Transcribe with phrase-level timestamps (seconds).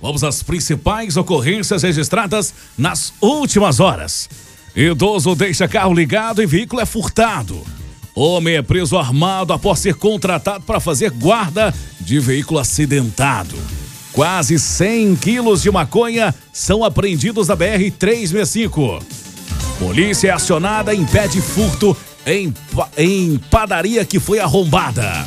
[0.00, 4.28] Vamos às principais ocorrências registradas nas últimas horas.
[4.74, 7.62] Idoso deixa carro ligado e veículo é furtado.
[8.14, 13.56] Homem é preso armado após ser contratado para fazer guarda de veículo acidentado.
[14.12, 19.02] Quase 100 quilos de maconha são apreendidos na BR-365.
[19.78, 21.96] Polícia é acionada e impede furto
[22.26, 22.52] em,
[22.98, 25.26] em padaria que foi arrombada.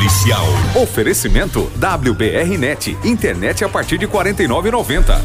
[0.00, 0.46] Policial.
[0.74, 5.20] Oferecimento WBRnet, internet a partir de 49,90.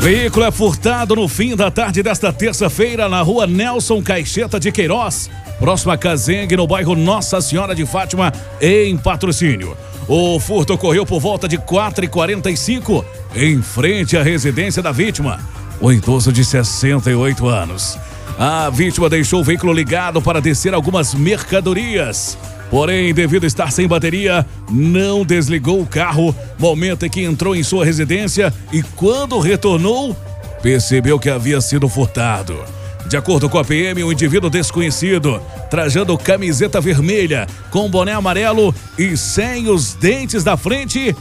[0.00, 5.28] Veículo é furtado no fim da tarde desta terça-feira na rua Nelson Caixeta de Queiroz,
[5.58, 9.76] próxima a Cazengue, no bairro Nossa Senhora de Fátima, em patrocínio.
[10.06, 15.40] O furto ocorreu por volta de 4h45, em frente à residência da vítima,
[15.80, 17.98] o idoso de 68 anos.
[18.36, 22.36] A vítima deixou o veículo ligado para descer algumas mercadorias.
[22.70, 27.62] Porém, devido a estar sem bateria, não desligou o carro, momento em que entrou em
[27.62, 30.14] sua residência e quando retornou,
[30.62, 32.56] percebeu que havia sido furtado.
[33.08, 35.40] De acordo com a PM, um indivíduo desconhecido,
[35.70, 41.16] trajando camiseta vermelha, com boné amarelo e sem os dentes da frente,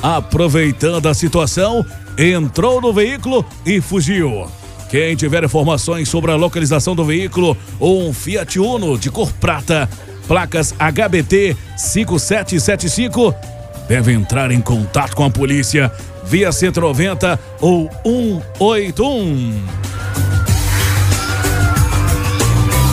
[0.00, 1.84] aproveitando a situação,
[2.16, 4.46] entrou no veículo e fugiu.
[4.92, 9.88] Quem tiver informações sobre a localização do veículo ou um Fiat Uno de cor prata,
[10.28, 13.34] placas HBT 5775,
[13.88, 15.90] deve entrar em contato com a polícia
[16.26, 19.64] via 190 ou 181.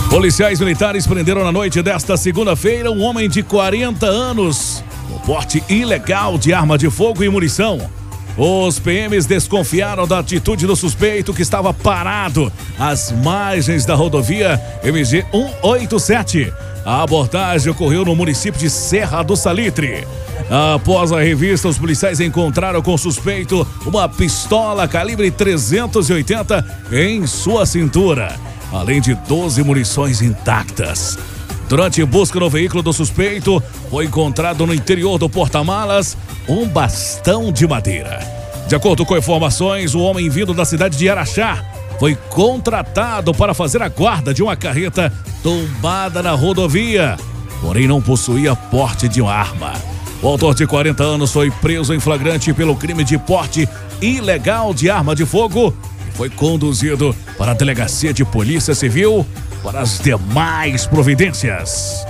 [0.09, 4.81] Policiais militares prenderam na noite desta segunda-feira um homem de 40 anos,
[5.13, 7.98] o porte ilegal de arma de fogo e munição.
[8.37, 15.25] Os PMs desconfiaram da atitude do suspeito que estava parado às margens da rodovia MG
[15.31, 16.53] 187.
[16.85, 20.07] A abordagem ocorreu no município de Serra do Salitre.
[20.49, 27.65] Após a revista, os policiais encontraram com o suspeito uma pistola calibre 380 em sua
[27.65, 28.35] cintura,
[28.71, 31.17] além de 12 munições intactas.
[31.69, 37.67] Durante busca no veículo do suspeito, foi encontrado no interior do porta-malas um bastão de
[37.67, 38.19] madeira.
[38.67, 41.63] De acordo com informações, o homem vindo da cidade de Araxá
[41.99, 45.13] foi contratado para fazer a guarda de uma carreta
[45.43, 47.17] tombada na rodovia,
[47.61, 49.73] porém não possuía porte de uma arma.
[50.23, 53.69] O autor de 40 anos foi preso em flagrante pelo crime de porte
[54.01, 55.71] ilegal de arma de fogo
[56.07, 59.23] e foi conduzido para a delegacia de Polícia Civil
[59.63, 62.05] para as demais providências.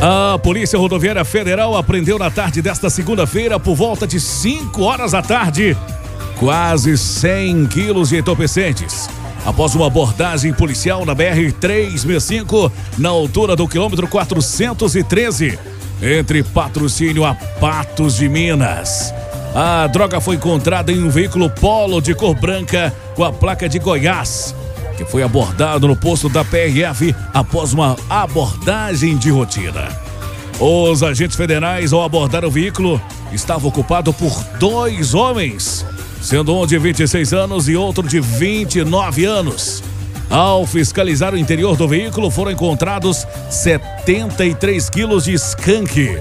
[0.00, 5.20] A Polícia Rodoviária Federal apreendeu na tarde desta segunda-feira, por volta de 5 horas da
[5.20, 5.76] tarde,
[6.38, 9.10] quase 100 quilos de entorpecentes.
[9.44, 15.58] Após uma abordagem policial na BR-365, na altura do quilômetro 413,
[16.00, 19.12] entre patrocínio a Patos de Minas.
[19.60, 23.80] A droga foi encontrada em um veículo polo de cor branca com a placa de
[23.80, 24.54] Goiás,
[24.96, 29.88] que foi abordado no posto da PRF após uma abordagem de rotina.
[30.60, 33.02] Os agentes federais, ao abordar o veículo,
[33.32, 35.84] estavam ocupados por dois homens,
[36.22, 39.82] sendo um de 26 anos e outro de 29 anos.
[40.30, 46.16] Ao fiscalizar o interior do veículo, foram encontrados 73 quilos de skunk,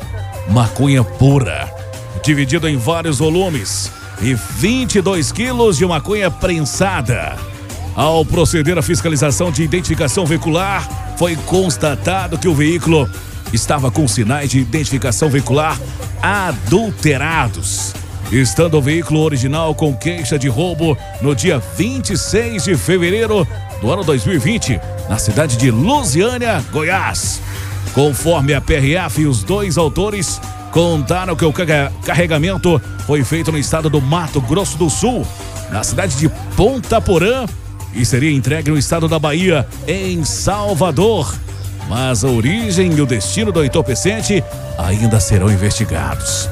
[0.50, 1.77] maconha pura
[2.28, 3.90] dividido em vários volumes,
[4.22, 7.38] e 22 quilos de maconha prensada.
[7.96, 13.10] Ao proceder à fiscalização de identificação veicular, foi constatado que o veículo
[13.54, 15.80] estava com sinais de identificação veicular
[16.22, 17.94] adulterados,
[18.30, 23.48] estando o veículo original com queixa de roubo no dia 26 de fevereiro
[23.80, 27.42] do ano 2020, na cidade de Lusiânia, Goiás.
[27.94, 30.42] Conforme a PRF, os dois autores
[30.72, 31.54] contaram que o
[32.04, 35.26] carregamento foi feito no estado do Mato Grosso do Sul,
[35.72, 37.46] na cidade de Ponta Porã,
[37.94, 41.34] e seria entregue no estado da Bahia, em Salvador.
[41.90, 44.44] Mas a origem e o destino do entorpecente
[44.78, 46.50] ainda serão investigados.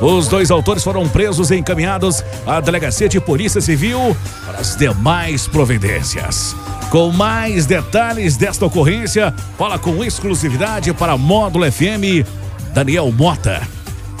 [0.00, 4.16] Os dois autores foram presos e encaminhados à Delegacia de Polícia Civil
[4.46, 6.54] para as demais providências.
[6.88, 12.24] Com mais detalhes desta ocorrência, fala com exclusividade para Módulo FM
[12.78, 13.60] Daniel Mota,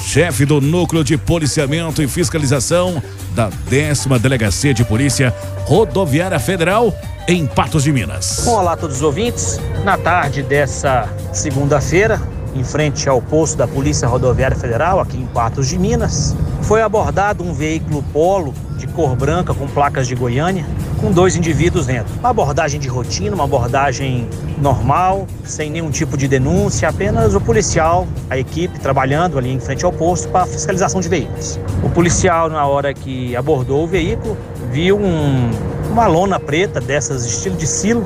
[0.00, 3.00] chefe do Núcleo de Policiamento e Fiscalização
[3.32, 5.32] da décima Delegacia de Polícia
[5.64, 6.92] Rodoviária Federal
[7.28, 8.44] em Patos de Minas.
[8.48, 9.60] Olá a todos os ouvintes.
[9.84, 12.20] Na tarde dessa segunda-feira,
[12.52, 17.44] em frente ao posto da Polícia Rodoviária Federal, aqui em Patos de Minas, foi abordado
[17.44, 20.66] um veículo Polo de cor branca com placas de Goiânia,
[20.98, 22.12] com dois indivíduos dentro.
[22.18, 24.28] Uma abordagem de rotina, uma abordagem
[24.60, 29.84] normal, sem nenhum tipo de denúncia, apenas o policial, a equipe trabalhando ali em frente
[29.84, 31.58] ao posto para fiscalização de veículos.
[31.82, 34.36] O policial, na hora que abordou o veículo,
[34.70, 35.50] viu um,
[35.90, 38.04] uma lona preta dessas estilo de silo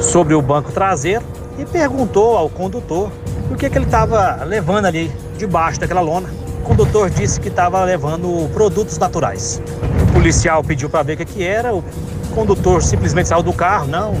[0.00, 1.24] sobre o banco traseiro
[1.58, 3.10] e perguntou ao condutor
[3.50, 6.28] o que, que ele estava levando ali debaixo daquela lona.
[6.60, 9.60] O condutor disse que estava levando produtos naturais.
[10.22, 11.82] Policial pediu para ver o que, que era, o
[12.32, 14.14] condutor simplesmente saiu do carro, não,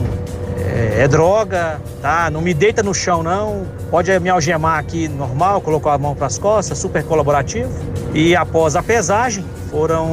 [0.58, 2.28] é, é, droga, tá?
[2.28, 3.64] Não me deita no chão, não.
[3.88, 7.70] Pode me algemar aqui normal, colocou a mão para as costas, super colaborativo.
[8.12, 10.08] E após a pesagem, foram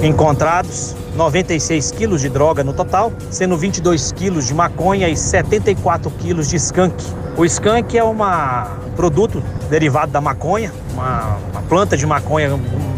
[0.00, 6.48] encontrados 96 quilos de droga no total, sendo 22 quilos de maconha e 74 quilos
[6.48, 6.94] de skunk.
[7.36, 8.16] O skunk é um
[8.94, 12.56] produto derivado da maconha, uma, uma planta de maconha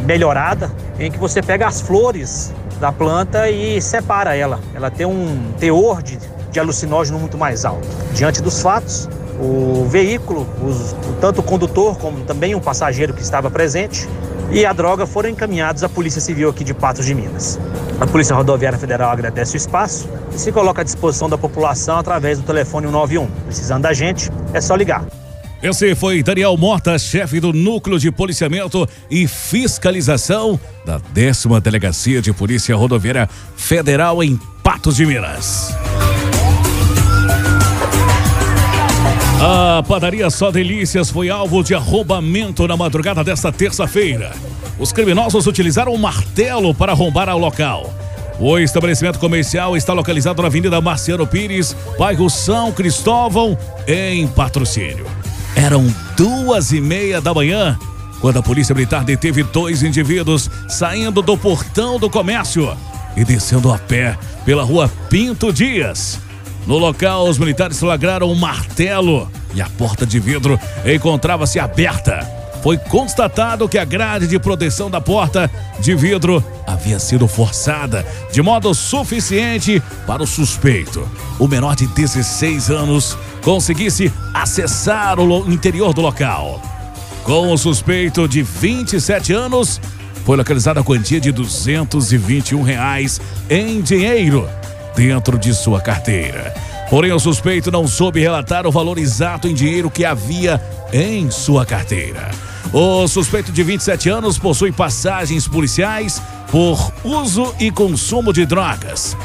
[0.09, 2.51] melhorada, em que você pega as flores
[2.81, 4.59] da planta e separa ela.
[4.75, 6.19] Ela tem um teor de,
[6.51, 7.87] de alucinógeno muito mais alto.
[8.15, 9.07] Diante dos fatos,
[9.39, 14.09] o veículo, os, tanto o condutor como também um passageiro que estava presente,
[14.51, 17.61] e a droga foram encaminhados à Polícia Civil aqui de Patos de Minas.
[18.01, 22.39] A Polícia Rodoviária Federal agradece o espaço e se coloca à disposição da população através
[22.39, 23.27] do telefone 191.
[23.45, 25.05] Precisando da gente, é só ligar.
[25.61, 32.33] Esse foi Daniel Morta, chefe do Núcleo de Policiamento e Fiscalização da décima Delegacia de
[32.33, 35.75] Polícia Rodoviária Federal em Patos de Minas.
[39.41, 44.31] A padaria Só Delícias foi alvo de arrombamento na madrugada desta terça-feira.
[44.79, 47.93] Os criminosos utilizaram um martelo para arrombar ao local.
[48.39, 53.59] O estabelecimento comercial está localizado na Avenida Marciano Pires, bairro São Cristóvão,
[53.89, 55.18] em patrocínio.
[55.57, 55.87] Eram
[56.17, 57.79] duas e meia da manhã
[58.21, 62.77] quando a polícia militar deteve dois indivíduos saindo do portão do comércio
[63.17, 66.21] e descendo a pé pela rua Pinto Dias.
[66.67, 72.27] No local, os militares flagraram um martelo e a porta de vidro encontrava-se aberta.
[72.63, 75.51] Foi constatado que a grade de proteção da porta
[75.81, 81.09] de vidro havia sido forçada de modo suficiente para o suspeito,
[81.39, 86.61] o menor de 16 anos, conseguisse acessar o interior do local.
[87.25, 89.81] Com o suspeito de 27 anos,
[90.25, 94.49] foi localizada a quantia de 221 reais em dinheiro
[94.95, 96.55] dentro de sua carteira.
[96.91, 100.61] Porém, o suspeito não soube relatar o valor exato em dinheiro que havia
[100.93, 102.31] em sua carteira.
[102.73, 106.21] O suspeito de 27 anos possui passagens policiais
[106.51, 109.17] por uso e consumo de drogas,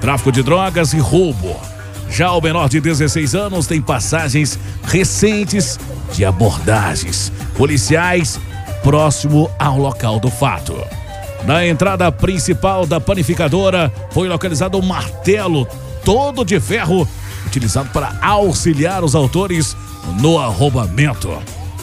[0.00, 1.56] tráfico de drogas e roubo.
[2.12, 5.80] Já o menor de 16 anos tem passagens recentes
[6.12, 8.38] de abordagens policiais
[8.82, 10.76] próximo ao local do fato.
[11.46, 15.66] Na entrada principal da panificadora foi localizado um martelo
[16.04, 17.08] todo de ferro
[17.46, 19.74] utilizado para auxiliar os autores
[20.20, 21.30] no arrombamento.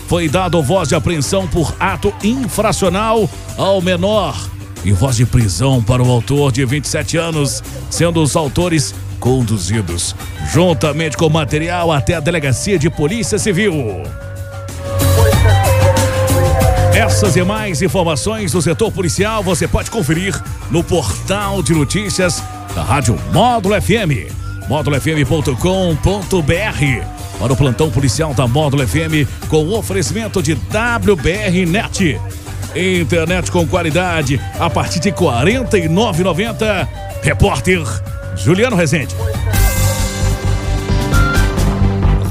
[0.08, 3.28] Foi dado voz de apreensão por ato infracional
[3.58, 4.38] ao menor
[4.86, 10.16] e voz de prisão para o autor de 27 anos, sendo os autores conduzidos
[10.52, 14.04] juntamente com material até a delegacia de Polícia Civil.
[16.94, 20.40] Essas e mais informações do setor policial você pode conferir
[20.70, 22.44] no portal de notícias
[22.76, 24.32] da Rádio Módulo FM,
[24.68, 25.60] módulofm.com.br.
[27.40, 32.20] Para o plantão policial da Módulo FM com oferecimento de WBR Net.
[32.76, 36.88] Internet com qualidade a partir de R$ 49,90.
[37.24, 37.84] Repórter
[38.40, 39.16] Juliano Rezende.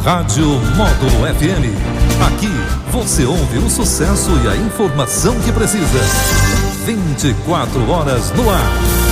[0.02, 1.68] Rádio Módulo FM.
[2.26, 2.48] Aqui
[2.90, 6.00] você ouve o sucesso e a informação que precisa.
[6.86, 9.07] 24 horas no ar.